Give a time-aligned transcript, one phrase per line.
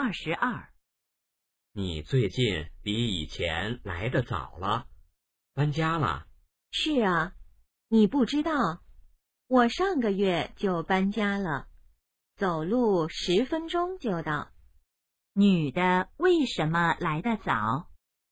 [0.00, 0.68] 二十二。
[1.72, 4.86] 你最近比以前来的早了
[5.54, 6.28] 搬家了。
[6.70, 7.34] 是啊
[7.88, 8.80] 你不知道
[9.48, 11.66] 我上个月就搬家了。
[12.36, 14.52] 走路十分钟就到。
[15.32, 17.87] 女的为什么来的早？